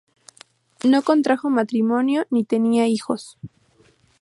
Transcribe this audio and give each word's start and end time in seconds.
No 0.83 1.03
contrajo 1.03 1.51
matrimonio 1.51 2.25
ni 2.31 2.43
tenía 2.43 2.87
hijos. 2.87 3.37